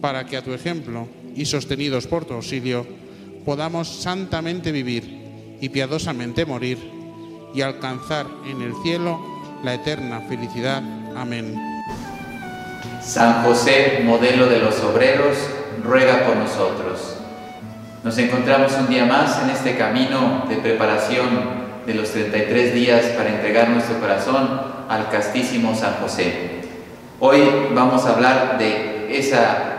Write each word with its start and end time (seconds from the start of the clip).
para 0.00 0.26
que 0.26 0.36
a 0.36 0.42
tu 0.42 0.52
ejemplo 0.52 1.08
y 1.34 1.44
sostenidos 1.46 2.06
por 2.06 2.24
tu 2.24 2.34
auxilio, 2.34 2.86
podamos 3.44 3.88
santamente 3.88 4.72
vivir 4.72 5.56
y 5.60 5.68
piadosamente 5.68 6.44
morir 6.44 6.78
y 7.54 7.62
alcanzar 7.62 8.26
en 8.46 8.62
el 8.62 8.74
cielo 8.82 9.20
la 9.64 9.74
eterna 9.74 10.20
felicidad. 10.28 10.82
Amén. 11.16 11.54
San 13.02 13.42
José, 13.44 14.02
modelo 14.04 14.46
de 14.46 14.58
los 14.58 14.80
obreros, 14.80 15.36
ruega 15.82 16.26
por 16.26 16.36
nosotros. 16.36 17.16
Nos 18.04 18.18
encontramos 18.18 18.72
un 18.78 18.88
día 18.88 19.06
más 19.06 19.42
en 19.42 19.50
este 19.50 19.76
camino 19.76 20.44
de 20.48 20.56
preparación 20.56 21.68
de 21.86 21.94
los 21.94 22.10
33 22.10 22.74
días 22.74 23.06
para 23.16 23.30
entregar 23.30 23.70
nuestro 23.70 23.98
corazón 23.98 24.60
al 24.88 25.08
castísimo 25.10 25.74
San 25.74 25.94
José. 25.94 26.60
Hoy 27.18 27.42
vamos 27.74 28.04
a 28.04 28.14
hablar 28.14 28.58
de 28.58 29.18
esa 29.18 29.77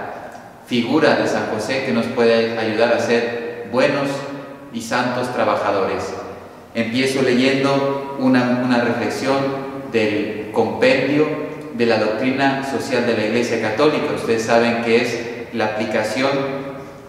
figura 0.69 1.15
de 1.15 1.27
San 1.27 1.47
José 1.47 1.83
que 1.83 1.91
nos 1.91 2.05
puede 2.05 2.57
ayudar 2.57 2.93
a 2.93 2.99
ser 2.99 3.67
buenos 3.71 4.07
y 4.71 4.81
santos 4.81 5.33
trabajadores. 5.33 6.03
Empiezo 6.75 7.23
leyendo 7.23 8.17
una, 8.19 8.79
reflexión 8.83 9.37
del 9.91 10.51
compendio 10.53 11.25
de 11.73 11.85
la 11.87 11.97
doctrina 11.97 12.63
social 12.63 13.07
de 13.07 13.17
la 13.17 13.25
Iglesia 13.25 13.59
Católica. 13.61 14.13
Ustedes 14.15 14.43
saben 14.43 14.83
que 14.83 15.01
es 15.01 15.19
la 15.53 15.65
aplicación 15.65 16.29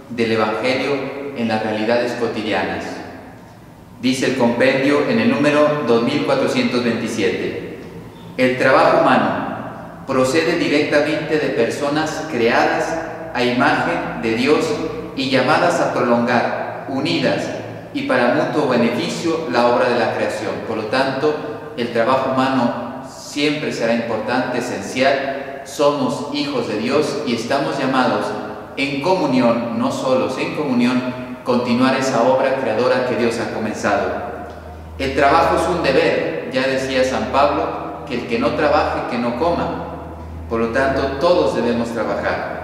del 0.08 0.32
Evangelio 0.32 0.92
en 1.36 1.48
las 1.48 1.62
realidades 1.62 2.12
cotidianas. 2.12 2.84
Dice 4.00 4.24
el 4.24 4.36
compendio 4.38 5.06
en 5.06 5.20
el 5.20 5.30
número 5.30 5.84
2427, 5.86 7.76
el 8.38 8.56
trabajo 8.56 9.02
humano 9.02 10.04
procede 10.06 10.58
directamente 10.58 11.38
de 11.38 11.48
personas 11.50 12.26
creadas 12.32 13.09
a 13.34 13.42
imagen 13.42 14.22
de 14.22 14.34
Dios 14.34 14.66
y 15.16 15.30
llamadas 15.30 15.80
a 15.80 15.92
prolongar, 15.92 16.86
unidas 16.88 17.42
y 17.92 18.02
para 18.02 18.34
mutuo 18.34 18.68
beneficio 18.68 19.48
la 19.50 19.66
obra 19.68 19.88
de 19.88 19.98
la 19.98 20.14
creación. 20.14 20.52
Por 20.66 20.76
lo 20.76 20.84
tanto, 20.84 21.34
el 21.76 21.92
trabajo 21.92 22.32
humano 22.32 23.04
siempre 23.08 23.72
será 23.72 23.94
importante, 23.94 24.58
esencial. 24.58 25.62
Somos 25.64 26.28
hijos 26.32 26.68
de 26.68 26.78
Dios 26.78 27.22
y 27.26 27.34
estamos 27.34 27.78
llamados 27.78 28.26
en 28.76 29.02
comunión, 29.02 29.78
no 29.78 29.90
solos, 29.90 30.36
en 30.38 30.56
comunión, 30.56 31.02
continuar 31.44 31.96
esa 31.96 32.22
obra 32.22 32.56
creadora 32.60 33.06
que 33.06 33.16
Dios 33.16 33.38
ha 33.40 33.54
comenzado. 33.54 34.30
El 34.98 35.14
trabajo 35.14 35.56
es 35.56 35.68
un 35.68 35.82
deber, 35.82 36.50
ya 36.52 36.66
decía 36.66 37.04
San 37.04 37.26
Pablo, 37.26 38.04
que 38.06 38.14
el 38.14 38.26
que 38.26 38.38
no 38.38 38.50
trabaje, 38.50 39.10
que 39.10 39.18
no 39.18 39.38
coma. 39.38 39.86
Por 40.48 40.60
lo 40.60 40.68
tanto, 40.68 41.18
todos 41.20 41.54
debemos 41.56 41.88
trabajar. 41.90 42.59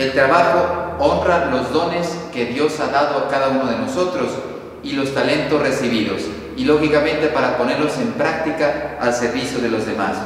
El 0.00 0.12
trabajo 0.12 0.96
honra 0.98 1.50
los 1.50 1.74
dones 1.74 2.08
que 2.32 2.46
Dios 2.46 2.80
ha 2.80 2.86
dado 2.86 3.18
a 3.18 3.28
cada 3.28 3.50
uno 3.50 3.66
de 3.66 3.76
nosotros 3.76 4.30
y 4.82 4.92
los 4.92 5.12
talentos 5.12 5.60
recibidos 5.60 6.22
y 6.56 6.64
lógicamente 6.64 7.26
para 7.26 7.58
ponerlos 7.58 7.98
en 7.98 8.12
práctica 8.12 8.96
al 8.98 9.12
servicio 9.12 9.58
de 9.58 9.68
los 9.68 9.84
demás. 9.84 10.16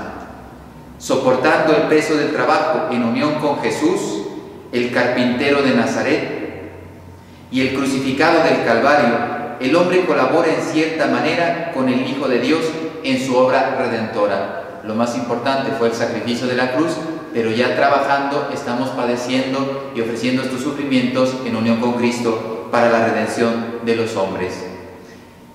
Soportando 0.98 1.74
el 1.74 1.82
peso 1.88 2.14
del 2.14 2.32
trabajo 2.32 2.92
en 2.92 3.02
unión 3.02 3.40
con 3.40 3.60
Jesús, 3.62 4.28
el 4.70 4.92
carpintero 4.92 5.60
de 5.62 5.74
Nazaret, 5.74 6.70
y 7.50 7.60
el 7.60 7.74
crucificado 7.74 8.44
del 8.44 8.64
Calvario, 8.64 9.16
el 9.58 9.74
hombre 9.74 10.04
colabora 10.06 10.54
en 10.54 10.62
cierta 10.62 11.08
manera 11.08 11.72
con 11.74 11.88
el 11.88 12.08
Hijo 12.08 12.28
de 12.28 12.38
Dios 12.38 12.60
en 13.02 13.20
su 13.26 13.36
obra 13.36 13.74
redentora. 13.76 14.82
Lo 14.84 14.94
más 14.94 15.16
importante 15.16 15.72
fue 15.76 15.88
el 15.88 15.94
sacrificio 15.94 16.46
de 16.46 16.54
la 16.54 16.76
cruz, 16.76 16.92
pero 17.34 17.50
ya 17.50 17.74
trabajando 17.74 18.48
estamos 18.54 18.90
padeciendo 18.90 19.92
y 19.94 20.00
ofreciendo 20.00 20.42
estos 20.42 20.62
sufrimientos 20.62 21.34
en 21.44 21.56
unión 21.56 21.80
con 21.80 21.94
Cristo 21.94 22.68
para 22.70 22.90
la 22.90 23.06
redención 23.08 23.80
de 23.84 23.96
los 23.96 24.16
hombres. 24.16 24.64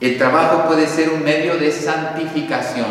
El 0.02 0.18
trabajo 0.18 0.68
puede 0.68 0.88
ser 0.88 1.10
un 1.10 1.24
medio 1.24 1.58
de 1.58 1.72
santificación, 1.72 2.86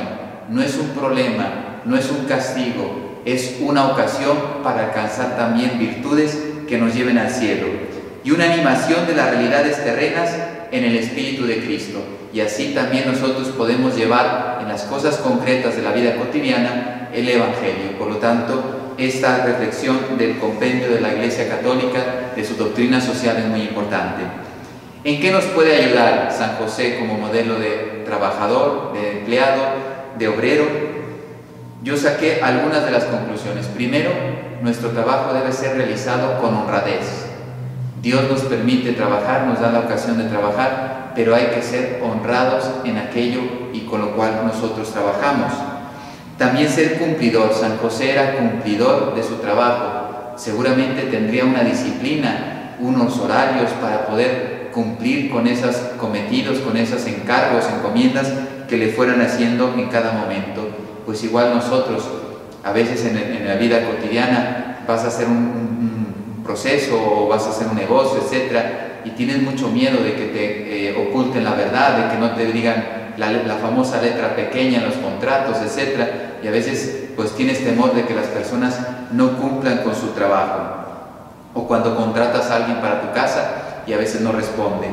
no 0.48 0.62
es 0.62 0.76
un 0.78 0.88
problema, 0.88 1.82
no 1.84 1.98
es 1.98 2.10
un 2.10 2.24
castigo, 2.24 3.20
es 3.26 3.58
una 3.60 3.88
ocasión 3.88 4.36
para 4.64 4.86
alcanzar 4.86 5.36
también 5.36 5.78
virtudes 5.78 6.38
que 6.66 6.78
nos 6.78 6.94
lleven 6.94 7.18
al 7.18 7.30
cielo 7.30 7.66
y 8.24 8.30
una 8.30 8.52
animación 8.52 9.06
de 9.06 9.14
las 9.14 9.30
realidades 9.30 9.84
terrenas 9.84 10.34
en 10.70 10.84
el 10.84 10.96
Espíritu 10.96 11.46
de 11.46 11.62
Cristo. 11.62 12.02
Y 12.32 12.40
así 12.40 12.74
también 12.74 13.10
nosotros 13.10 13.48
podemos 13.48 13.96
llevar 13.96 14.58
en 14.60 14.68
las 14.68 14.82
cosas 14.82 15.16
concretas 15.18 15.76
de 15.76 15.82
la 15.82 15.92
vida 15.92 16.16
cotidiana 16.16 17.08
el 17.12 17.28
Evangelio. 17.28 17.98
Por 17.98 18.08
lo 18.08 18.16
tanto, 18.16 18.77
esta 18.98 19.44
reflexión 19.44 20.18
del 20.18 20.38
compendio 20.38 20.88
de 20.88 21.00
la 21.00 21.12
Iglesia 21.12 21.48
Católica, 21.48 22.32
de 22.34 22.44
su 22.44 22.56
doctrina 22.56 23.00
social, 23.00 23.36
es 23.36 23.46
muy 23.46 23.62
importante. 23.62 24.24
¿En 25.04 25.20
qué 25.20 25.30
nos 25.30 25.44
puede 25.44 25.76
ayudar 25.76 26.32
San 26.36 26.56
José 26.56 26.98
como 26.98 27.14
modelo 27.14 27.60
de 27.60 28.02
trabajador, 28.04 28.92
de 28.92 29.20
empleado, 29.20 29.62
de 30.18 30.26
obrero? 30.26 30.64
Yo 31.84 31.96
saqué 31.96 32.40
algunas 32.42 32.84
de 32.84 32.90
las 32.90 33.04
conclusiones. 33.04 33.66
Primero, 33.66 34.10
nuestro 34.62 34.90
trabajo 34.90 35.32
debe 35.32 35.52
ser 35.52 35.76
realizado 35.76 36.40
con 36.40 36.54
honradez. 36.56 37.26
Dios 38.02 38.28
nos 38.28 38.42
permite 38.42 38.92
trabajar, 38.92 39.46
nos 39.46 39.60
da 39.60 39.70
la 39.70 39.80
ocasión 39.80 40.18
de 40.18 40.24
trabajar, 40.24 41.12
pero 41.14 41.36
hay 41.36 41.46
que 41.46 41.62
ser 41.62 42.02
honrados 42.02 42.68
en 42.84 42.98
aquello 42.98 43.40
y 43.72 43.82
con 43.82 44.00
lo 44.00 44.16
cual 44.16 44.40
nosotros 44.44 44.92
trabajamos. 44.92 45.52
También 46.38 46.68
ser 46.68 46.98
cumplidor. 46.98 47.52
San 47.52 47.78
José 47.78 48.12
era 48.12 48.36
cumplidor 48.36 49.14
de 49.16 49.24
su 49.24 49.34
trabajo. 49.36 50.34
Seguramente 50.36 51.02
tendría 51.02 51.44
una 51.44 51.64
disciplina, 51.64 52.76
unos 52.78 53.18
horarios 53.18 53.72
para 53.82 54.06
poder 54.06 54.70
cumplir 54.72 55.30
con 55.30 55.48
esos 55.48 55.74
cometidos, 55.98 56.60
con 56.60 56.76
esos 56.76 57.04
encargos, 57.06 57.64
encomiendas 57.68 58.32
que 58.68 58.76
le 58.76 58.92
fueran 58.92 59.20
haciendo 59.20 59.74
en 59.76 59.88
cada 59.88 60.12
momento. 60.12 60.68
Pues 61.04 61.24
igual 61.24 61.54
nosotros, 61.54 62.08
a 62.62 62.70
veces 62.70 63.04
en, 63.04 63.44
la 63.44 63.56
vida 63.56 63.84
cotidiana, 63.84 64.84
vas 64.86 65.02
a 65.02 65.08
hacer 65.08 65.26
un, 65.26 65.58
proceso 66.44 66.96
o 66.96 67.28
vas 67.28 67.44
a 67.44 67.50
hacer 67.50 67.66
un 67.66 67.76
negocio, 67.76 68.22
etcétera, 68.24 69.02
y 69.04 69.10
tienes 69.10 69.42
mucho 69.42 69.68
miedo 69.68 70.02
de 70.02 70.14
que 70.14 70.24
te 70.28 70.88
eh, 70.88 70.96
oculten 70.96 71.44
la 71.44 71.52
verdad, 71.52 71.98
de 71.98 72.14
que 72.14 72.18
no 72.18 72.30
te 72.30 72.46
digan 72.46 72.97
la, 73.18 73.56
famosa 73.56 74.00
letra 74.00 74.36
pequeña 74.36 74.78
en 74.78 74.86
los 74.86 74.94
contratos, 74.94 75.58
etcétera, 75.62 76.38
y 76.42 76.46
a 76.46 76.50
veces 76.50 77.08
pues 77.16 77.34
tienes 77.34 77.64
temor 77.64 77.94
de 77.94 78.04
que 78.04 78.14
las 78.14 78.26
personas 78.26 78.78
no 79.10 79.36
cumplan 79.38 79.78
con 79.78 79.94
su 79.94 80.08
trabajo. 80.08 80.76
O 81.54 81.66
cuando 81.66 81.96
contratas 81.96 82.50
a 82.50 82.56
alguien 82.56 82.80
para 82.80 83.00
tu 83.00 83.12
casa, 83.12 83.68
y 83.88 83.92
a 83.94 83.96
veces 83.96 84.20
no 84.20 84.32
responde. 84.32 84.88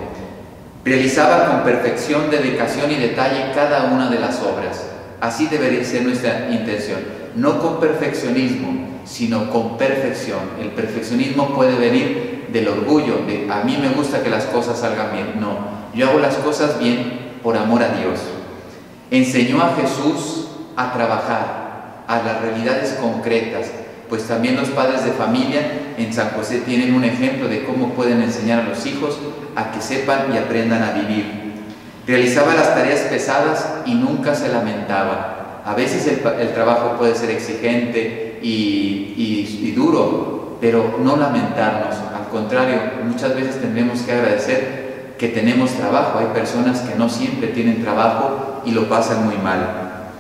Realizaba 0.84 1.48
con 1.48 1.64
perfección, 1.64 2.32
dedicación 2.32 2.90
y 2.92 2.96
detalle 2.96 3.52
cada 3.54 3.92
una 3.92 4.10
de 4.10 4.20
las 4.20 4.42
obras. 4.42 4.86
Así 5.20 5.48
debería 5.48 5.84
ser 5.84 6.04
nuestra 6.04 6.50
intención. 6.50 7.00
No 7.36 7.60
con 7.60 7.80
perfeccionismo, 7.80 9.02
sino 9.04 9.52
con 9.52 9.78
perfección. 9.78 10.40
El 10.62 10.70
perfeccionismo 10.70 11.54
puede 11.54 11.76
venir 11.76 12.48
del 12.54 12.70
orgullo, 12.70 13.26
de 13.28 13.48
a 13.52 13.64
mí 13.64 13.78
me 13.82 13.90
gusta 13.90 14.24
que 14.24 14.30
las 14.30 14.46
cosas 14.46 14.80
salgan 14.80 15.12
bien. 15.12 15.42
No, 15.42 15.58
yo 15.94 16.10
hago 16.10 16.20
las 16.20 16.36
cosas 16.36 16.80
bien 16.80 17.25
por 17.46 17.56
amor 17.56 17.84
a 17.84 17.90
Dios. 17.90 18.20
Enseñó 19.12 19.62
a 19.62 19.76
Jesús 19.76 20.48
a 20.76 20.92
trabajar, 20.94 22.04
a 22.08 22.18
las 22.24 22.42
realidades 22.42 22.98
concretas, 23.00 23.68
pues 24.10 24.24
también 24.24 24.56
los 24.56 24.70
padres 24.70 25.06
de 25.06 25.12
familia 25.12 25.62
en 25.96 26.12
San 26.12 26.32
José 26.32 26.62
tienen 26.62 26.96
un 26.96 27.04
ejemplo 27.04 27.48
de 27.48 27.64
cómo 27.64 27.94
pueden 27.94 28.24
enseñar 28.24 28.62
a 28.62 28.64
los 28.64 28.84
hijos 28.88 29.20
a 29.56 29.72
que 29.72 29.80
sepan 29.80 30.34
y 30.34 30.40
aprendan 30.40 30.82
a 30.82 30.94
vivir. 30.94 31.54
Realizaba 32.08 32.56
las 32.56 32.74
tareas 32.74 33.02
pesadas 33.02 33.76
y 33.86 33.94
nunca 33.94 34.34
se 34.34 34.50
lamentaba. 34.50 35.62
A 35.64 35.76
veces 35.76 36.08
el, 36.08 36.54
trabajo 36.54 36.98
puede 36.98 37.14
ser 37.14 37.30
exigente 37.30 38.40
y, 38.42 39.72
duro, 39.76 40.58
pero 40.60 40.98
no 41.00 41.16
lamentarnos. 41.16 41.96
Al 41.96 42.28
contrario, 42.32 42.80
muchas 43.04 43.36
veces 43.36 43.62
tendremos 43.62 44.02
que 44.02 44.14
agradecer 44.14 44.85
que 45.18 45.30
tenemos 45.30 45.72
trabajo. 45.72 46.20
Hay 46.20 46.28
personas 46.28 46.82
que 46.82 46.96
no 46.96 47.10
siempre 47.10 47.48
tienen 47.50 47.84
trabajo 47.84 48.62
y 48.66 48.72
lo 48.72 48.90
pasan 48.90 49.26
muy 49.26 49.38
mal. 49.38 50.12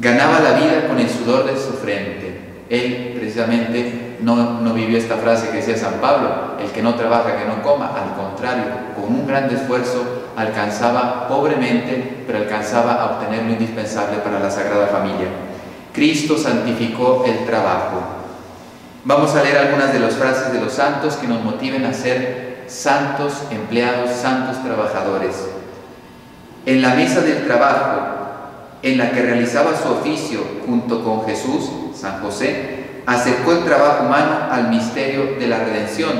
Ganaba 0.00 0.40
la 0.40 0.52
vida 0.52 0.88
con 0.88 0.98
el 0.98 1.08
sudor 1.08 1.44
de 1.46 1.56
su 1.56 1.72
frente 1.74 2.42
él 2.72 3.12
precisamente 3.14 4.16
no, 4.20 4.72
vivió 4.72 4.96
esta 4.96 5.16
frase 5.16 5.50
que 5.50 5.58
decía 5.58 5.76
San 5.76 6.00
Pablo, 6.00 6.56
el 6.58 6.70
que 6.70 6.80
no 6.80 6.94
trabaja, 6.94 7.36
que 7.36 7.44
no 7.44 7.62
coma, 7.62 7.88
al 7.88 8.16
contrario, 8.16 8.64
con 8.96 9.14
un 9.14 9.26
gran 9.26 9.54
esfuerzo 9.54 10.30
alcanzaba 10.36 11.28
pobremente, 11.28 12.24
pero 12.26 12.38
alcanzaba 12.38 12.94
a 12.94 13.04
obtener 13.12 13.42
lo 13.42 13.52
indispensable 13.52 14.16
para 14.24 14.40
la 14.40 14.50
Sagrada 14.50 14.86
Familia. 14.86 15.26
Cristo 15.92 16.38
santificó 16.38 17.24
el 17.26 17.44
trabajo. 17.44 18.00
Vamos 19.04 19.34
a 19.34 19.42
leer 19.42 19.58
algunas 19.58 19.92
de 19.92 20.00
las 20.00 20.14
frases 20.14 20.50
de 20.50 20.60
los 20.62 20.72
santos 20.72 21.16
que 21.16 21.28
nos 21.28 21.44
motiven 21.44 21.84
a 21.84 21.92
ser 21.92 22.51
santos 22.72 23.34
empleados, 23.50 24.10
santos 24.10 24.62
trabajadores. 24.64 25.36
En 26.64 26.80
la 26.80 26.94
mesa 26.94 27.20
del 27.20 27.46
trabajo, 27.46 28.08
en 28.82 28.98
la 28.98 29.10
que 29.10 29.22
realizaba 29.22 29.76
su 29.76 29.92
oficio 29.92 30.40
junto 30.66 31.04
con 31.04 31.26
Jesús, 31.26 31.70
San 31.94 32.20
José, 32.20 32.84
acercó 33.04 33.52
el 33.52 33.64
trabajo 33.64 34.06
humano 34.06 34.48
al 34.50 34.70
misterio 34.70 35.36
de 35.38 35.46
la 35.46 35.58
redención, 35.58 36.12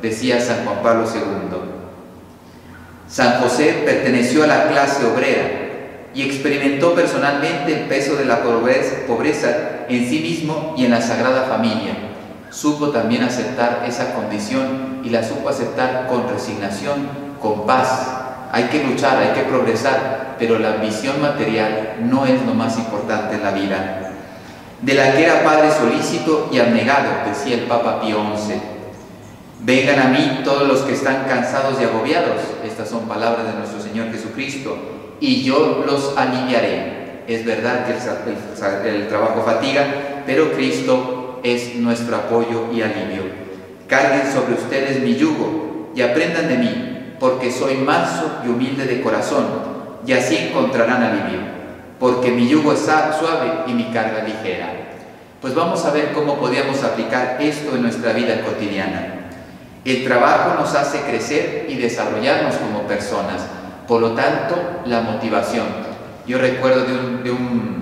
decía 0.00 0.40
San 0.40 0.64
Juan 0.64 0.82
Pablo 0.82 1.04
II. 1.04 1.58
San 3.08 3.40
José 3.40 3.82
perteneció 3.84 4.44
a 4.44 4.46
la 4.46 4.68
clase 4.68 5.04
obrera 5.04 5.60
y 6.14 6.22
experimentó 6.22 6.94
personalmente 6.94 7.80
el 7.80 7.88
peso 7.88 8.16
de 8.16 8.24
la 8.24 8.42
pobreza 8.42 9.86
en 9.88 10.08
sí 10.08 10.20
mismo 10.20 10.74
y 10.76 10.84
en 10.86 10.92
la 10.92 11.02
Sagrada 11.02 11.42
Familia. 11.42 12.09
Supo 12.50 12.90
también 12.90 13.22
aceptar 13.22 13.84
esa 13.86 14.14
condición 14.14 15.02
y 15.04 15.10
la 15.10 15.22
supo 15.22 15.48
aceptar 15.48 16.06
con 16.08 16.28
resignación, 16.28 17.08
con 17.40 17.66
paz. 17.66 18.08
Hay 18.52 18.64
que 18.64 18.84
luchar, 18.84 19.18
hay 19.18 19.32
que 19.32 19.48
progresar, 19.48 20.36
pero 20.38 20.58
la 20.58 20.74
ambición 20.74 21.20
material 21.22 21.96
no 22.02 22.26
es 22.26 22.44
lo 22.44 22.54
más 22.54 22.76
importante 22.76 23.36
en 23.36 23.42
la 23.42 23.52
vida 23.52 24.10
de 24.82 24.94
la 24.94 25.12
que 25.12 25.24
era 25.24 25.44
Padre 25.44 25.70
solícito 25.70 26.48
y 26.50 26.58
abnegado, 26.58 27.08
decía 27.26 27.54
el 27.56 27.62
Papa 27.62 28.00
Pío 28.00 28.18
XI. 28.36 28.54
Vengan 29.60 29.98
a 30.00 30.08
mí 30.08 30.40
todos 30.42 30.66
los 30.66 30.80
que 30.80 30.94
están 30.94 31.26
cansados 31.28 31.78
y 31.80 31.84
agobiados, 31.84 32.40
estas 32.64 32.88
son 32.88 33.06
palabras 33.06 33.46
de 33.46 33.58
nuestro 33.58 33.80
Señor 33.80 34.10
Jesucristo, 34.10 34.76
y 35.20 35.42
yo 35.42 35.84
los 35.86 36.16
aliviaré. 36.16 37.24
Es 37.26 37.44
verdad 37.44 37.84
que 37.86 38.88
el, 38.88 39.08
trabajo 39.08 39.42
fatiga, 39.44 39.84
pero 40.26 40.52
Cristo 40.52 41.19
es 41.42 41.76
nuestro 41.76 42.16
apoyo 42.16 42.66
y 42.72 42.82
alivio. 42.82 43.22
Carguen 43.86 44.32
sobre 44.32 44.54
ustedes 44.54 45.00
mi 45.00 45.16
yugo 45.16 45.90
y 45.94 46.02
aprendan 46.02 46.48
de 46.48 46.56
mí, 46.56 47.14
porque 47.18 47.50
soy 47.50 47.74
manso 47.76 48.40
y 48.44 48.48
humilde 48.48 48.86
de 48.86 49.00
corazón, 49.02 49.46
y 50.06 50.12
así 50.12 50.36
encontrarán 50.36 51.02
alivio 51.02 51.60
porque 52.00 52.30
mi 52.30 52.48
yugo 52.48 52.72
es 52.72 52.80
suave 52.80 53.64
y 53.66 53.74
mi 53.74 53.92
carga 53.92 54.24
ligera. 54.24 54.72
Pues 55.40 55.54
vamos 55.54 55.84
a 55.84 55.90
ver 55.90 56.12
cómo 56.12 56.38
podíamos 56.38 56.82
aplicar 56.82 57.36
esto 57.40 57.76
en 57.76 57.82
nuestra 57.82 58.14
vida 58.14 58.40
cotidiana. 58.40 59.16
El 59.84 60.04
trabajo 60.04 60.58
nos 60.58 60.74
hace 60.74 61.02
crecer 61.02 61.66
y 61.68 61.76
desarrollarnos 61.76 62.56
como 62.56 62.82
personas, 62.82 63.42
por 63.86 64.00
lo 64.00 64.12
tanto, 64.12 64.56
la 64.86 65.02
motivación. 65.02 65.66
Yo 66.26 66.38
recuerdo 66.38 66.84
de 67.22 67.30
un, 67.30 67.80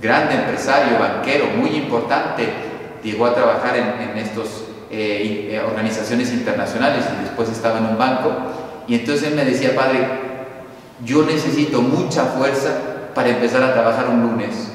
gran 0.00 0.30
empresario, 0.30 0.98
banquero, 0.98 1.46
muy 1.56 1.70
importante, 1.70 2.46
llegó 3.06 3.26
a 3.26 3.34
trabajar 3.34 3.76
en, 3.76 4.10
en 4.10 4.18
estas 4.18 4.46
eh, 4.90 5.50
eh, 5.52 5.60
organizaciones 5.64 6.32
internacionales 6.32 7.04
y 7.18 7.22
después 7.22 7.48
estaba 7.48 7.78
en 7.78 7.86
un 7.86 7.98
banco, 7.98 8.32
y 8.88 8.96
entonces 8.96 9.28
él 9.28 9.34
me 9.34 9.44
decía, 9.44 9.74
padre, 9.74 10.06
yo 11.04 11.22
necesito 11.24 11.82
mucha 11.82 12.24
fuerza 12.24 12.70
para 13.14 13.28
empezar 13.28 13.62
a 13.62 13.72
trabajar 13.72 14.08
un 14.08 14.22
lunes. 14.22 14.72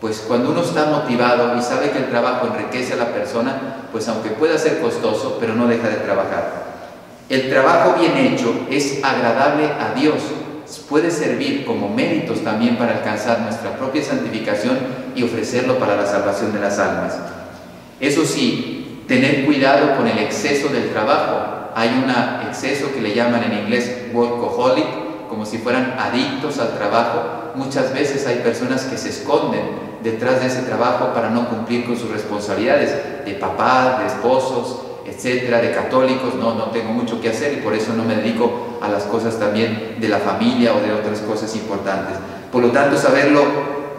Pues 0.00 0.24
cuando 0.26 0.50
uno 0.50 0.62
está 0.62 0.86
motivado 0.86 1.56
y 1.58 1.62
sabe 1.62 1.90
que 1.90 1.98
el 1.98 2.08
trabajo 2.08 2.46
enriquece 2.46 2.94
a 2.94 2.96
la 2.96 3.08
persona, 3.08 3.86
pues 3.92 4.08
aunque 4.08 4.30
pueda 4.30 4.56
ser 4.56 4.80
costoso, 4.80 5.36
pero 5.38 5.54
no 5.54 5.66
deja 5.66 5.88
de 5.88 5.96
trabajar. 5.96 6.70
El 7.28 7.50
trabajo 7.50 7.96
bien 7.98 8.16
hecho 8.16 8.66
es 8.70 9.04
agradable 9.04 9.66
a 9.66 9.94
Dios, 9.94 10.22
puede 10.88 11.10
servir 11.10 11.64
como 11.64 11.88
méritos 11.88 12.42
también 12.42 12.76
para 12.76 12.92
alcanzar 12.92 13.40
nuestra 13.40 13.76
propia 13.76 14.02
santificación 14.02 14.78
y 15.14 15.22
ofrecerlo 15.22 15.78
para 15.78 15.96
la 15.96 16.06
salvación 16.06 16.52
de 16.52 16.60
las 16.60 16.78
almas. 16.78 17.18
Eso 18.00 18.24
sí, 18.24 19.04
tener 19.06 19.44
cuidado 19.44 19.96
con 19.96 20.08
el 20.08 20.18
exceso 20.18 20.68
del 20.68 20.90
trabajo. 20.90 21.70
Hay 21.74 21.88
un 21.88 22.10
exceso 22.48 22.92
que 22.92 23.00
le 23.00 23.14
llaman 23.14 23.44
en 23.44 23.58
inglés 23.64 24.06
workaholic, 24.12 25.28
como 25.28 25.46
si 25.46 25.58
fueran 25.58 25.94
adictos 25.98 26.58
al 26.58 26.76
trabajo, 26.76 27.52
muchas 27.54 27.92
veces 27.92 28.26
hay 28.26 28.36
personas 28.36 28.84
que 28.84 28.98
se 28.98 29.10
esconden 29.10 29.62
detrás 30.02 30.40
de 30.40 30.46
ese 30.46 30.62
trabajo 30.62 31.12
para 31.14 31.30
no 31.30 31.48
cumplir 31.48 31.84
con 31.86 31.96
sus 31.96 32.10
responsabilidades 32.10 33.24
de 33.24 33.34
papá, 33.34 33.98
de 34.00 34.06
esposos, 34.06 34.82
etcétera, 35.06 35.60
de 35.60 35.72
católicos, 35.72 36.34
no, 36.34 36.54
no 36.54 36.66
tengo 36.66 36.92
mucho 36.92 37.20
que 37.20 37.30
hacer 37.30 37.52
y 37.52 37.56
por 37.56 37.74
eso 37.74 37.92
no 37.94 38.04
me 38.04 38.16
dedico 38.16 38.78
a 38.80 38.88
las 38.88 39.04
cosas 39.04 39.38
también 39.38 39.96
de 40.00 40.08
la 40.08 40.18
familia 40.18 40.74
o 40.74 40.80
de 40.80 40.92
otras 40.92 41.20
cosas 41.20 41.54
importantes. 41.54 42.16
Por 42.50 42.62
lo 42.62 42.70
tanto, 42.70 42.96
saberlo 42.96 43.42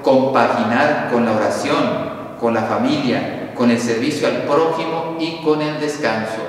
compaginar 0.01 1.09
con 1.11 1.25
la 1.25 1.33
oración, 1.33 2.11
con 2.39 2.53
la 2.53 2.63
familia, 2.63 3.40
con 3.61 3.69
el 3.69 3.79
servicio 3.79 4.27
al 4.27 4.41
prójimo 4.43 5.17
y 5.19 5.37
con 5.43 5.61
el 5.61 5.79
descanso 5.79 6.41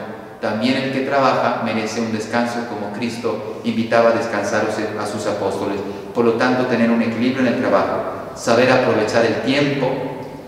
también 0.43 0.77
el 0.77 0.93
que 0.93 1.03
trabaja 1.03 1.63
merece 1.65 2.01
un 2.01 2.11
descanso 2.11 2.67
como 2.69 2.93
Cristo 2.93 3.61
invitaba 3.63 4.11
a 4.11 4.13
descansar 4.15 4.67
a 4.99 5.07
sus 5.07 5.27
apóstoles. 5.29 5.79
Por 6.13 6.25
lo 6.25 6.33
tanto, 6.33 6.67
tener 6.67 6.91
un 6.91 7.01
equilibrio 7.01 7.47
en 7.47 7.55
el 7.55 7.61
trabajo, 7.61 8.33
saber 8.35 8.73
aprovechar 8.73 9.25
el 9.25 9.43
tiempo, 9.43 9.89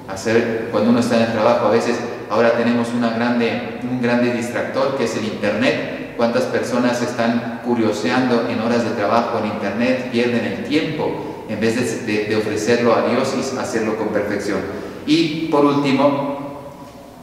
hacer 0.08 0.70
cuando 0.72 0.90
uno 0.90 0.98
está 0.98 1.18
en 1.18 1.22
el 1.22 1.32
trabajo, 1.32 1.66
a 1.66 1.70
veces 1.70 1.96
ahora 2.28 2.56
tenemos 2.56 2.88
una 2.92 3.10
grande, 3.10 3.78
un 3.88 4.02
grande 4.02 4.32
distractor 4.32 4.96
que 4.96 5.04
es 5.04 5.16
el 5.16 5.26
Internet. 5.26 6.14
¿Cuántas 6.16 6.42
personas 6.44 7.00
están 7.00 7.60
curioseando 7.64 8.48
en 8.48 8.60
horas 8.62 8.82
de 8.82 8.90
trabajo 8.90 9.38
en 9.38 9.52
Internet? 9.52 10.10
Pierden 10.10 10.44
el 10.44 10.64
tiempo 10.64 11.44
en 11.48 11.60
vez 11.60 12.04
de, 12.04 12.24
de 12.24 12.36
ofrecerlo 12.36 12.96
a 12.96 13.08
Dios 13.08 13.32
y 13.36 13.58
hacerlo 13.58 13.96
con 13.96 14.08
perfección. 14.08 14.58
Y 15.06 15.46
por 15.52 15.64
último, 15.64 16.33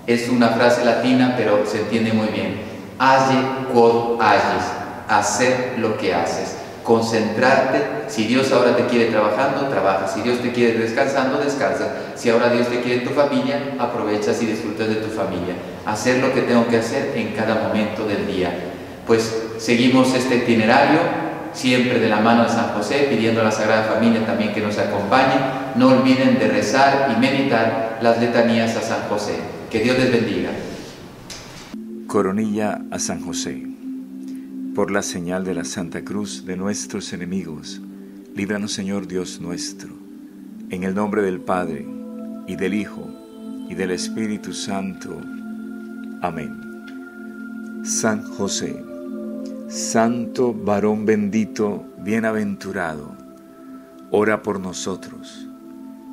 es 0.08 0.29
una 0.29 0.50
frase 0.50 0.84
latina, 0.84 1.36
pero 1.38 1.65
se 1.65 1.81
entiende 1.81 2.13
muy 2.13 2.27
bien. 2.27 2.62
Halle 2.98 3.38
quod 3.74 4.22
agis, 4.22 4.63
hacer 5.08 5.75
lo 5.77 5.98
que 5.98 6.13
haces. 6.13 6.58
Concentrarte, 6.84 7.79
si 8.08 8.25
Dios 8.25 8.51
ahora 8.51 8.75
te 8.75 8.86
quiere 8.86 9.12
trabajando, 9.12 9.67
trabaja. 9.67 10.08
Si 10.08 10.22
Dios 10.22 10.39
te 10.41 10.51
quiere 10.51 10.79
descansando, 10.79 11.38
descansa. 11.38 11.88
Si 12.15 12.29
ahora 12.29 12.50
Dios 12.50 12.67
te 12.67 12.81
quiere 12.81 13.03
en 13.03 13.08
tu 13.08 13.13
familia, 13.13 13.75
aprovechas 13.79 14.41
y 14.41 14.48
disfrutas 14.48 14.89
de 14.89 14.96
tu 14.96 15.10
familia. 15.10 15.53
Hacer 15.86 16.17
lo 16.17 16.34
que 16.34 16.41
tengo 16.41 16.67
que 16.67 16.77
hacer 16.77 17.13
en 17.15 17.34
cada 17.34 17.67
momento 17.67 18.05
del 18.08 18.25
día. 18.25 18.51
Pues 19.05 19.31
seguimos 19.60 20.13
este 20.15 20.38
itinerario 20.38 21.00
siempre 21.53 22.00
de 22.00 22.10
la 22.10 22.20
mano 22.20 22.43
de 22.43 22.50
San 22.50 22.70
José, 22.74 23.08
pidiendo 23.10 23.41
a 23.41 23.43
la 23.43 23.51
Sagrada 23.51 23.84
Familia 23.84 24.25
también 24.25 24.53
que 24.53 24.62
nos 24.62 24.77
acompañe. 24.77 25.36
No 25.75 25.89
olviden 25.89 26.39
de 26.39 26.48
rezar 26.48 27.13
y 27.15 27.20
meditar 27.20 28.00
las 28.01 28.20
letanías 28.20 28.75
a 28.75 28.81
San 28.81 29.01
José. 29.08 29.36
Que 29.72 29.80
Dios 29.80 29.98
les 29.98 30.12
bendiga. 30.12 30.51
Coronilla 32.08 32.82
a 32.92 33.00
San 33.00 33.22
José. 33.22 33.66
Por 34.75 34.92
la 34.92 35.01
señal 35.01 35.46
de 35.46 35.54
la 35.54 35.63
Santa 35.63 36.04
Cruz 36.04 36.46
de 36.46 36.58
nuestros 36.58 37.13
enemigos, 37.13 37.82
líbranos 38.36 38.74
Señor 38.74 39.08
Dios 39.08 39.40
nuestro. 39.40 39.94
En 40.72 40.84
el 40.84 40.94
nombre 40.94 41.22
del 41.22 41.40
Padre, 41.40 41.88
y 42.48 42.58
del 42.58 42.74
Hijo, 42.74 43.10
y 43.70 43.75
del 43.75 43.92
Espíritu 43.92 44.51
Santo. 44.51 45.22
Amén. 46.22 46.54
San 47.86 48.24
José, 48.24 48.75
Santo 49.70 50.54
varón 50.54 51.06
bendito, 51.06 51.86
bienaventurado, 52.00 53.16
ora 54.10 54.42
por 54.42 54.60
nosotros, 54.60 55.48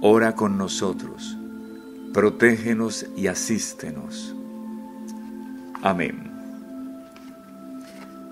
ora 0.01 0.37
con 0.37 0.57
nosotros, 0.57 1.38
protégenos 2.13 3.07
y 3.17 3.27
asístenos. 3.27 4.35
Amén. 5.83 6.31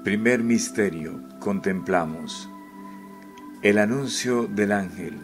Primer 0.05 0.43
misterio, 0.43 1.21
contemplamos 1.41 2.49
el 3.63 3.79
anuncio 3.79 4.47
del 4.47 4.73
ángel 4.73 5.19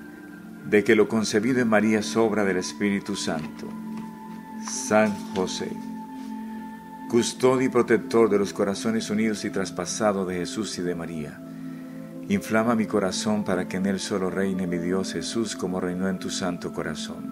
de 0.69 0.85
que 0.85 0.95
lo 0.95 1.09
concebido 1.09 1.61
en 1.61 1.69
María 1.69 2.01
es 2.01 2.17
obra 2.17 2.45
del 2.45 2.57
Espíritu 2.57 3.17
Santo. 3.17 3.69
San 4.69 5.11
José 5.35 5.71
custodio 7.13 7.67
y 7.67 7.69
protector 7.69 8.31
de 8.31 8.39
los 8.39 8.55
corazones 8.55 9.11
unidos 9.11 9.45
y 9.45 9.51
traspasados 9.51 10.27
de 10.27 10.37
Jesús 10.37 10.79
y 10.79 10.83
de 10.83 10.95
María. 10.95 11.39
Inflama 12.31 12.75
mi 12.75 12.87
corazón 12.87 13.45
para 13.45 13.69
que 13.69 13.77
en 13.77 13.85
él 13.85 14.01
solo 14.01 14.31
reine 14.31 14.67
mi 14.67 14.79
Dios 14.79 15.13
Jesús 15.13 15.55
como 15.55 15.79
reinó 15.79 16.09
en 16.09 16.19
tu 16.19 16.31
santo 16.31 16.73
corazón. 16.73 17.32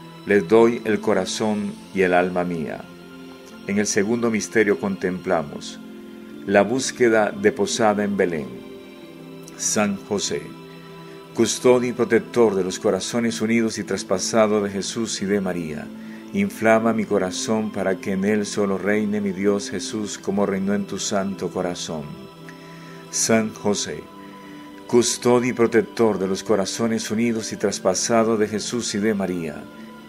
les 0.25 0.47
doy 0.47 0.81
el 0.85 0.99
corazón 0.99 1.73
y 1.93 2.01
el 2.01 2.13
alma 2.13 2.43
mía. 2.43 2.81
En 3.67 3.79
el 3.79 3.87
segundo 3.87 4.29
misterio 4.31 4.79
contemplamos 4.79 5.79
la 6.45 6.63
búsqueda 6.63 7.31
de 7.31 7.51
posada 7.51 8.03
en 8.03 8.17
Belén. 8.17 8.47
San 9.57 9.97
José, 9.97 10.41
custodio 11.33 11.89
y 11.89 11.93
protector 11.93 12.55
de 12.55 12.63
los 12.63 12.79
corazones 12.79 13.41
unidos 13.41 13.77
y 13.77 13.83
traspasados 13.83 14.63
de 14.63 14.69
Jesús 14.69 15.21
y 15.21 15.25
de 15.25 15.39
María 15.39 15.87
Inflama 16.33 16.93
mi 16.93 17.03
corazón 17.03 17.71
para 17.71 17.97
que 17.97 18.13
en 18.13 18.23
él 18.23 18.45
solo 18.45 18.77
reine 18.77 19.19
mi 19.19 19.31
Dios 19.31 19.69
Jesús 19.69 20.17
como 20.17 20.45
reinó 20.45 20.73
en 20.73 20.87
tu 20.87 20.97
santo 20.97 21.49
corazón. 21.49 22.03
San 23.09 23.53
José, 23.53 24.01
custodio 24.87 25.49
y 25.49 25.53
protector 25.53 26.19
de 26.19 26.27
los 26.27 26.41
corazones 26.41 27.11
unidos 27.11 27.51
y 27.51 27.57
traspasados 27.57 28.39
de 28.39 28.47
Jesús 28.47 28.95
y 28.95 28.99
de 28.99 29.13
María, 29.13 29.61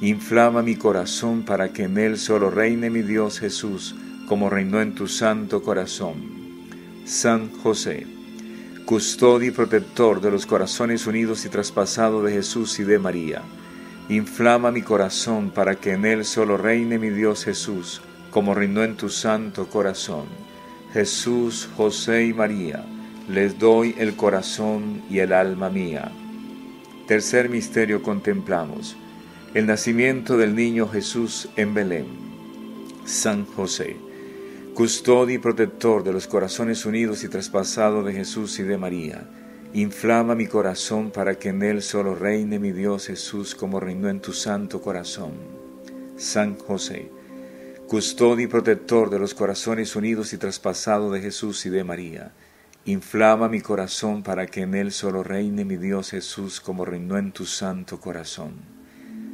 inflama 0.00 0.62
mi 0.62 0.76
corazón 0.76 1.42
para 1.42 1.72
que 1.72 1.84
en 1.84 1.98
él 1.98 2.18
solo 2.18 2.50
reine 2.50 2.90
mi 2.90 3.02
Dios 3.02 3.38
Jesús 3.40 3.94
como 4.26 4.48
reinó 4.48 4.80
en 4.80 4.94
tu 4.94 5.08
santo 5.08 5.62
corazón. 5.62 6.16
San 7.04 7.50
José, 7.50 8.06
custodio 8.84 9.48
y 9.48 9.52
protector 9.52 10.20
de 10.20 10.30
los 10.30 10.46
corazones 10.46 11.06
unidos 11.06 11.44
y 11.44 11.48
traspasados 11.48 12.24
de 12.24 12.32
Jesús 12.32 12.78
y 12.78 12.84
de 12.84 12.98
María, 12.98 13.42
Inflama 14.10 14.72
mi 14.72 14.82
corazón 14.82 15.50
para 15.50 15.76
que 15.76 15.92
en 15.92 16.04
él 16.04 16.24
solo 16.24 16.56
reine 16.56 16.98
mi 16.98 17.10
Dios 17.10 17.44
Jesús, 17.44 18.02
como 18.32 18.54
reinó 18.54 18.82
en 18.82 18.96
tu 18.96 19.08
santo 19.08 19.68
corazón. 19.68 20.24
Jesús, 20.92 21.68
José 21.76 22.24
y 22.26 22.32
María, 22.32 22.84
les 23.28 23.56
doy 23.56 23.94
el 23.98 24.16
corazón 24.16 25.02
y 25.08 25.20
el 25.20 25.32
alma 25.32 25.70
mía. 25.70 26.10
Tercer 27.06 27.48
misterio 27.48 28.02
contemplamos, 28.02 28.96
el 29.52 29.66
nacimiento 29.66 30.36
del 30.36 30.54
niño 30.54 30.88
Jesús 30.88 31.48
en 31.56 31.74
Belén. 31.74 32.06
San 33.04 33.44
José, 33.44 33.96
custodio 34.74 35.34
y 35.34 35.38
protector 35.38 36.04
de 36.04 36.12
los 36.12 36.28
corazones 36.28 36.86
unidos 36.86 37.24
y 37.24 37.28
traspasados 37.28 38.06
de 38.06 38.12
Jesús 38.12 38.60
y 38.60 38.62
de 38.62 38.78
María, 38.78 39.28
Inflama 39.72 40.34
mi 40.34 40.48
corazón 40.48 41.12
para 41.12 41.36
que 41.38 41.50
en 41.50 41.62
él 41.62 41.80
solo 41.80 42.16
reine 42.16 42.58
mi 42.58 42.72
Dios 42.72 43.06
Jesús 43.06 43.54
como 43.54 43.78
reinó 43.78 44.08
en 44.08 44.20
tu 44.20 44.32
santo 44.32 44.82
corazón. 44.82 45.30
San 46.16 46.56
José, 46.56 47.08
custodio 47.86 48.46
y 48.46 48.48
protector 48.48 49.10
de 49.10 49.20
los 49.20 49.32
corazones 49.32 49.94
unidos 49.94 50.32
y 50.32 50.38
traspasados 50.38 51.12
de 51.12 51.20
Jesús 51.20 51.66
y 51.66 51.70
de 51.70 51.84
María, 51.84 52.32
inflama 52.84 53.48
mi 53.48 53.60
corazón 53.60 54.24
para 54.24 54.46
que 54.46 54.62
en 54.62 54.74
él 54.74 54.90
solo 54.90 55.22
reine 55.22 55.64
mi 55.64 55.76
Dios 55.76 56.10
Jesús 56.10 56.60
como 56.60 56.84
reinó 56.84 57.16
en 57.16 57.30
tu 57.30 57.46
santo 57.46 58.00
corazón. 58.00 58.79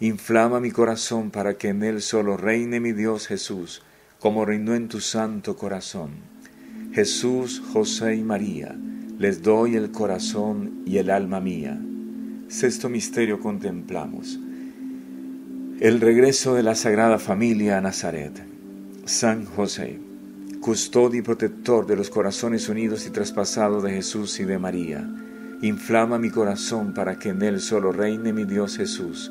Inflama 0.00 0.58
mi 0.58 0.72
corazón 0.72 1.30
para 1.30 1.54
que 1.54 1.68
en 1.68 1.84
él 1.84 2.02
solo 2.02 2.36
reine 2.36 2.80
mi 2.80 2.92
Dios 2.92 3.28
Jesús, 3.28 3.82
como 4.18 4.44
reinó 4.44 4.74
en 4.74 4.88
tu 4.88 5.00
santo 5.00 5.56
corazón. 5.56 6.10
Jesús, 6.92 7.62
José 7.72 8.16
y 8.16 8.22
María, 8.22 8.74
les 9.18 9.42
doy 9.42 9.76
el 9.76 9.92
corazón 9.92 10.82
y 10.84 10.98
el 10.98 11.10
alma 11.10 11.40
mía. 11.40 11.80
Sexto 12.48 12.88
misterio 12.88 13.38
contemplamos. 13.38 14.38
El 15.78 16.00
regreso 16.00 16.54
de 16.54 16.64
la 16.64 16.74
Sagrada 16.74 17.18
Familia 17.18 17.78
a 17.78 17.80
Nazaret. 17.80 18.42
San 19.04 19.44
José, 19.44 20.00
custodio 20.60 21.20
y 21.20 21.22
protector 21.22 21.86
de 21.86 21.96
los 21.96 22.10
corazones 22.10 22.68
unidos 22.68 23.06
y 23.06 23.10
traspasados 23.10 23.82
de 23.84 23.92
Jesús 23.92 24.40
y 24.40 24.44
de 24.44 24.58
María, 24.58 25.08
inflama 25.62 26.18
mi 26.18 26.30
corazón 26.30 26.94
para 26.94 27.16
que 27.16 27.28
en 27.28 27.42
él 27.42 27.60
solo 27.60 27.92
reine 27.92 28.32
mi 28.32 28.44
Dios 28.44 28.76
Jesús 28.76 29.30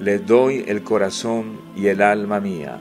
le 0.00 0.18
doy 0.18 0.64
el 0.66 0.82
corazón 0.82 1.60
y 1.76 1.86
el 1.86 2.02
alma 2.02 2.40
mía. 2.40 2.80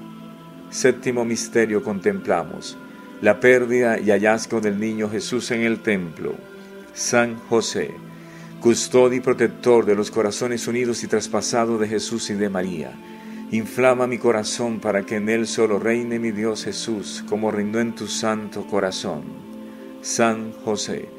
Séptimo 0.69 1.25
misterio 1.25 1.83
contemplamos, 1.83 2.77
la 3.21 3.39
pérdida 3.39 3.99
y 3.99 4.09
hallazgo 4.09 4.61
del 4.61 4.79
niño 4.79 5.09
Jesús 5.09 5.51
en 5.51 5.61
el 5.61 5.79
templo. 5.81 6.33
San 6.93 7.37
José, 7.49 7.91
custodio 8.59 9.17
y 9.17 9.21
protector 9.21 9.85
de 9.85 9.95
los 9.95 10.11
corazones 10.11 10.67
unidos 10.67 11.03
y 11.03 11.07
traspasados 11.07 11.79
de 11.79 11.87
Jesús 11.87 12.29
y 12.29 12.35
de 12.35 12.49
María. 12.49 12.91
Inflama 13.51 14.07
mi 14.07 14.17
corazón 14.17 14.79
para 14.79 15.03
que 15.03 15.17
en 15.17 15.27
él 15.27 15.45
solo 15.45 15.77
reine 15.77 16.19
mi 16.19 16.31
Dios 16.31 16.63
Jesús, 16.63 17.23
como 17.27 17.51
reinó 17.51 17.79
en 17.79 17.93
tu 17.93 18.07
santo 18.07 18.65
corazón. 18.65 19.23
San 20.01 20.53
José, 20.53 21.09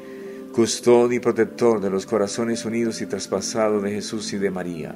custodio 0.51 1.17
y 1.17 1.19
protector 1.19 1.79
de 1.79 1.89
los 1.89 2.05
corazones 2.05 2.65
unidos 2.65 3.01
y 3.01 3.05
traspasados 3.05 3.83
de 3.83 3.91
Jesús 3.91 4.33
y 4.33 4.37
de 4.39 4.49
María. 4.49 4.95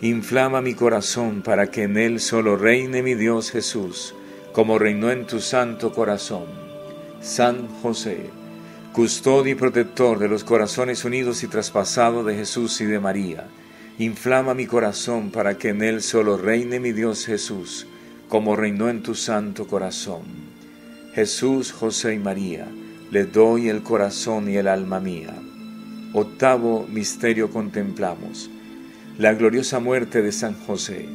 inflama 0.00 0.60
mi 0.60 0.74
corazón 0.74 1.42
para 1.42 1.70
que 1.70 1.84
en 1.84 1.96
él 1.96 2.20
solo 2.20 2.56
reine 2.56 3.02
mi 3.02 3.14
Dios 3.14 3.50
Jesús, 3.50 4.14
como 4.52 4.78
reinó 4.78 5.10
en 5.10 5.26
tu 5.26 5.40
santo 5.40 5.92
corazón. 5.92 6.44
San 7.20 7.68
José, 7.82 8.30
custodio 8.92 9.52
y 9.52 9.54
protector 9.54 10.18
de 10.18 10.28
los 10.28 10.44
corazones 10.44 11.04
unidos 11.04 11.42
y 11.42 11.48
traspasados 11.48 12.26
de 12.26 12.36
Jesús 12.36 12.80
y 12.80 12.84
de 12.84 13.00
María, 13.00 13.46
inflama 13.98 14.54
mi 14.54 14.66
corazón 14.66 15.30
para 15.30 15.56
que 15.56 15.70
en 15.70 15.82
él 15.82 16.02
solo 16.02 16.36
reine 16.36 16.80
mi 16.80 16.92
Dios 16.92 17.26
Jesús, 17.26 17.86
como 18.28 18.56
reinó 18.56 18.88
en 18.88 19.02
tu 19.02 19.14
santo 19.14 19.66
corazón. 19.66 20.22
Jesús, 21.14 21.72
José 21.72 22.14
y 22.14 22.18
María, 22.18 22.66
le 23.10 23.24
doy 23.24 23.68
el 23.68 23.82
corazón 23.82 24.48
y 24.50 24.56
el 24.56 24.66
alma 24.66 24.98
mía. 24.98 25.34
Octavo 26.12 26.86
misterio 26.88 27.50
contemplamos, 27.50 28.50
la 29.18 29.32
gloriosa 29.32 29.78
muerte 29.78 30.22
de 30.22 30.32
San 30.32 30.54
José, 30.66 31.06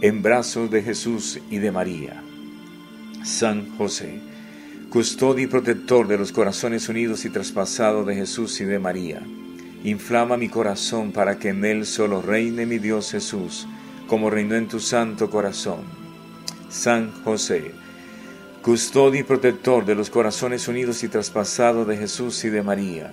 en 0.00 0.22
brazos 0.22 0.70
de 0.70 0.82
Jesús 0.82 1.38
y 1.50 1.58
de 1.58 1.70
María. 1.70 2.22
San 3.22 3.76
José, 3.76 4.18
custodio 4.88 5.44
y 5.44 5.46
protector 5.46 6.08
de 6.08 6.16
los 6.16 6.32
corazones 6.32 6.88
unidos 6.88 7.26
y 7.26 7.30
traspasados 7.30 8.06
de 8.06 8.14
Jesús 8.14 8.58
y 8.62 8.64
de 8.64 8.78
María. 8.78 9.20
Inflama 9.84 10.38
mi 10.38 10.48
corazón 10.48 11.12
para 11.12 11.38
que 11.38 11.50
en 11.50 11.62
él 11.66 11.84
solo 11.84 12.22
reine 12.22 12.64
mi 12.64 12.78
Dios 12.78 13.10
Jesús, 13.10 13.66
como 14.06 14.30
reinó 14.30 14.54
en 14.54 14.68
tu 14.68 14.80
santo 14.80 15.28
corazón. 15.28 15.80
San 16.70 17.12
José, 17.24 17.72
custodio 18.62 19.20
y 19.20 19.22
protector 19.22 19.84
de 19.84 19.94
los 19.94 20.08
corazones 20.08 20.66
unidos 20.66 21.04
y 21.04 21.08
traspasados 21.08 21.86
de 21.86 21.98
Jesús 21.98 22.42
y 22.46 22.48
de 22.48 22.62
María. 22.62 23.12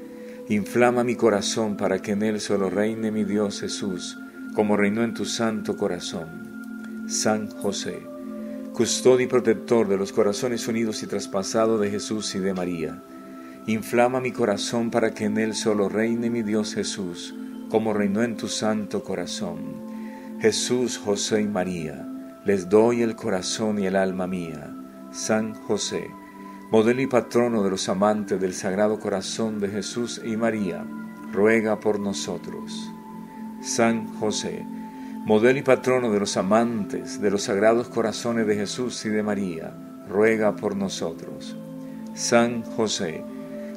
Inflama 0.51 1.05
mi 1.05 1.15
corazón 1.15 1.77
para 1.77 2.01
que 2.01 2.11
en 2.11 2.23
él 2.23 2.41
solo 2.41 2.69
reine 2.69 3.09
mi 3.09 3.23
Dios 3.23 3.61
Jesús, 3.61 4.19
como 4.53 4.75
reinó 4.75 5.01
en 5.01 5.13
tu 5.13 5.23
santo 5.23 5.77
corazón. 5.77 7.05
San 7.07 7.49
José, 7.49 8.01
custodio 8.73 9.27
y 9.27 9.29
protector 9.29 9.87
de 9.87 9.95
los 9.95 10.11
corazones 10.11 10.67
unidos 10.67 11.03
y 11.03 11.07
traspasados 11.07 11.79
de 11.79 11.89
Jesús 11.89 12.35
y 12.35 12.39
de 12.39 12.53
María. 12.53 13.01
Inflama 13.65 14.19
mi 14.19 14.33
corazón 14.33 14.91
para 14.91 15.13
que 15.13 15.23
en 15.23 15.37
él 15.37 15.55
solo 15.55 15.87
reine 15.87 16.29
mi 16.29 16.43
Dios 16.43 16.75
Jesús, 16.75 17.33
como 17.69 17.93
reinó 17.93 18.21
en 18.21 18.35
tu 18.35 18.49
santo 18.49 19.05
corazón. 19.05 19.59
Jesús, 20.41 20.97
José 20.97 21.43
y 21.43 21.47
María, 21.47 22.05
les 22.43 22.67
doy 22.67 23.03
el 23.03 23.15
corazón 23.15 23.79
y 23.79 23.85
el 23.85 23.95
alma 23.95 24.27
mía. 24.27 24.75
San 25.13 25.53
José, 25.53 26.09
modelo 26.71 27.01
y 27.01 27.07
patrono 27.07 27.63
de 27.63 27.69
los 27.69 27.89
amantes 27.89 28.39
del 28.39 28.53
Sagrado 28.53 28.97
Corazón 28.97 29.59
de 29.59 29.67
Jesús 29.67 30.21
y 30.23 30.37
María, 30.37 30.85
ruega 31.33 31.81
por 31.81 31.99
nosotros. 31.99 32.89
San 33.61 34.07
José, 34.15 34.65
modelo 35.25 35.59
y 35.59 35.63
patrono 35.63 36.13
de 36.13 36.21
los 36.21 36.37
amantes 36.37 37.19
de 37.19 37.29
los 37.29 37.43
sagrados 37.43 37.89
corazones 37.89 38.47
de 38.47 38.55
Jesús 38.55 39.05
y 39.05 39.09
de 39.09 39.21
María, 39.21 39.73
ruega 40.07 40.55
por 40.55 40.77
nosotros. 40.77 41.57
San 42.13 42.61
José, 42.61 43.21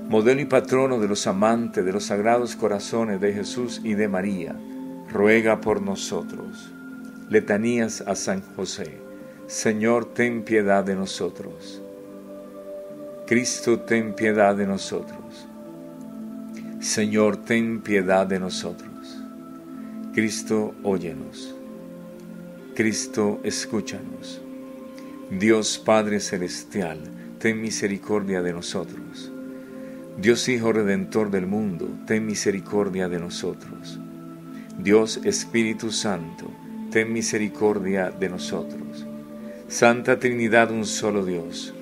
modelo 0.08 0.40
y 0.40 0.44
patrono 0.44 1.00
de 1.00 1.08
los 1.08 1.26
amantes 1.26 1.84
de 1.84 1.92
los 1.92 2.04
sagrados 2.04 2.54
corazones 2.54 3.20
de 3.20 3.32
Jesús 3.32 3.80
y 3.82 3.94
de 3.94 4.06
María, 4.06 4.54
ruega 5.12 5.60
por 5.60 5.82
nosotros. 5.82 6.70
Letanías 7.28 8.02
a 8.02 8.14
San 8.14 8.40
José. 8.54 9.00
Señor, 9.48 10.14
ten 10.14 10.44
piedad 10.44 10.84
de 10.84 10.94
nosotros. 10.94 11.83
Cristo, 13.26 13.80
ten 13.80 14.14
piedad 14.14 14.54
de 14.54 14.66
nosotros. 14.66 15.46
Señor, 16.80 17.38
ten 17.38 17.80
piedad 17.80 18.26
de 18.26 18.38
nosotros. 18.38 19.18
Cristo, 20.12 20.74
óyenos. 20.82 21.54
Cristo, 22.74 23.40
escúchanos. 23.42 24.42
Dios 25.30 25.78
Padre 25.78 26.20
Celestial, 26.20 26.98
ten 27.38 27.62
misericordia 27.62 28.42
de 28.42 28.52
nosotros. 28.52 29.32
Dios 30.18 30.48
Hijo 30.48 30.72
Redentor 30.72 31.30
del 31.30 31.46
mundo, 31.46 31.88
ten 32.06 32.26
misericordia 32.26 33.08
de 33.08 33.18
nosotros. 33.18 33.98
Dios 34.78 35.18
Espíritu 35.24 35.90
Santo, 35.90 36.50
ten 36.90 37.12
misericordia 37.12 38.10
de 38.10 38.28
nosotros. 38.28 39.06
Santa 39.66 40.18
Trinidad, 40.18 40.70
un 40.70 40.84
solo 40.84 41.24
Dios, 41.24 41.73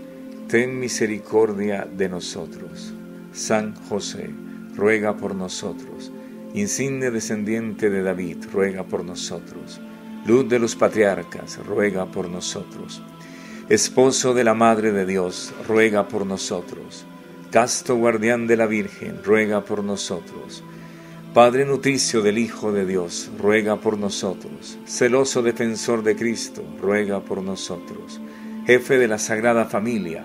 ten 0.52 0.78
misericordia 0.78 1.88
de 1.90 2.10
nosotros. 2.10 2.92
San 3.32 3.74
José, 3.88 4.28
ruega 4.76 5.16
por 5.16 5.34
nosotros 5.34 6.12
insigne 6.52 7.10
descendiente 7.10 7.88
de 7.88 8.02
David, 8.02 8.36
ruega 8.52 8.84
por 8.84 9.02
nosotros. 9.02 9.80
Luz 10.26 10.46
de 10.50 10.58
los 10.58 10.76
patriarcas, 10.76 11.58
ruega 11.64 12.04
por 12.04 12.28
nosotros. 12.28 13.00
Esposo 13.70 14.34
de 14.34 14.44
la 14.44 14.52
Madre 14.52 14.92
de 14.92 15.06
Dios, 15.06 15.54
ruega 15.66 16.06
por 16.06 16.26
nosotros. 16.26 17.06
Casto 17.50 17.96
guardián 17.96 18.46
de 18.46 18.58
la 18.58 18.66
Virgen, 18.66 19.24
ruega 19.24 19.64
por 19.64 19.82
nosotros. 19.82 20.62
Padre 21.32 21.64
nutricio 21.64 22.20
del 22.20 22.36
Hijo 22.36 22.72
de 22.72 22.84
Dios, 22.84 23.30
ruega 23.38 23.76
por 23.76 23.96
nosotros. 23.96 24.78
Celoso 24.84 25.42
defensor 25.42 26.02
de 26.02 26.14
Cristo, 26.14 26.62
ruega 26.78 27.20
por 27.20 27.42
nosotros. 27.42 28.20
Jefe 28.66 28.98
de 28.98 29.08
la 29.08 29.18
Sagrada 29.18 29.64
Familia, 29.64 30.24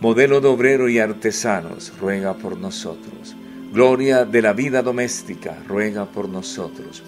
Modelo 0.00 0.40
de 0.40 0.48
obrero 0.48 0.88
y 0.88 0.98
artesanos, 0.98 1.92
ruega 2.00 2.34
por 2.34 2.58
nosotros 2.58 3.36
Gloria 3.72 4.24
de 4.24 4.42
la 4.42 4.52
vida 4.52 4.82
doméstica, 4.82 5.56
ruega 5.68 6.04
por 6.04 6.28
nosotros. 6.28 7.04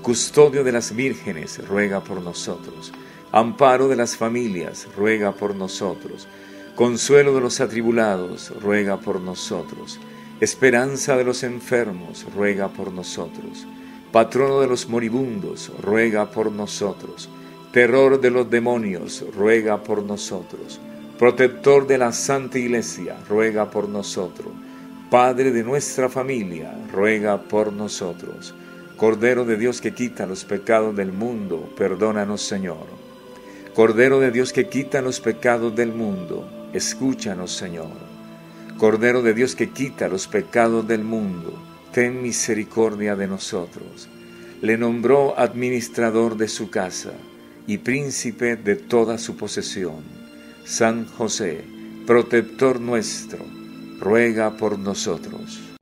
Custodio 0.00 0.62
de 0.62 0.70
las 0.70 0.94
vírgenes, 0.94 1.66
ruega 1.66 2.04
por 2.04 2.22
nosotros. 2.22 2.92
Amparo 3.32 3.88
de 3.88 3.96
las 3.96 4.16
familias, 4.16 4.86
ruega 4.96 5.32
por 5.32 5.56
nosotros. 5.56 6.28
Consuelo 6.76 7.34
de 7.34 7.40
los 7.40 7.60
atribulados, 7.60 8.52
ruega 8.62 9.00
por 9.00 9.20
nosotros. 9.20 9.98
Esperanza 10.40 11.16
de 11.16 11.24
los 11.24 11.42
enfermos, 11.42 12.24
ruega 12.32 12.68
por 12.68 12.92
nosotros. 12.92 13.66
Patrono 14.12 14.60
de 14.60 14.68
los 14.68 14.88
moribundos, 14.88 15.72
ruega 15.82 16.30
por 16.30 16.52
nosotros. 16.52 17.28
Terror 17.72 18.20
de 18.20 18.30
los 18.30 18.48
demonios, 18.48 19.24
ruega 19.34 19.82
por 19.82 20.04
nosotros. 20.04 20.78
Protector 21.18 21.86
de 21.86 21.98
la 21.98 22.12
Santa 22.12 22.58
Iglesia, 22.58 23.16
ruega 23.28 23.70
por 23.70 23.88
nosotros 23.88 24.48
Padre 25.14 25.52
de 25.52 25.62
nuestra 25.62 26.08
familia, 26.08 26.74
ruega 26.90 27.40
por 27.40 27.72
nosotros. 27.72 28.52
Cordero 28.96 29.44
de 29.44 29.56
Dios 29.56 29.80
que 29.80 29.94
quita 29.94 30.26
los 30.26 30.44
pecados 30.44 30.96
del 30.96 31.12
mundo, 31.12 31.72
perdónanos 31.76 32.42
Señor. 32.42 32.86
Cordero 33.74 34.18
de 34.18 34.32
Dios 34.32 34.52
que 34.52 34.68
quita 34.68 35.02
los 35.02 35.20
pecados 35.20 35.76
del 35.76 35.92
mundo, 35.92 36.50
escúchanos 36.72 37.52
Señor. 37.52 37.92
Cordero 38.76 39.22
de 39.22 39.34
Dios 39.34 39.54
que 39.54 39.70
quita 39.70 40.08
los 40.08 40.26
pecados 40.26 40.88
del 40.88 41.04
mundo, 41.04 41.52
ten 41.92 42.20
misericordia 42.20 43.14
de 43.14 43.28
nosotros. 43.28 44.08
Le 44.62 44.76
nombró 44.76 45.38
administrador 45.38 46.36
de 46.36 46.48
su 46.48 46.70
casa 46.70 47.12
y 47.68 47.78
príncipe 47.78 48.56
de 48.56 48.74
toda 48.74 49.18
su 49.18 49.36
posesión. 49.36 50.23
San 50.64 51.06
José, 51.06 51.62
protector 52.06 52.80
nuestro, 52.80 53.44
ruega 54.00 54.56
por 54.56 54.78
nosotros. 54.78 55.73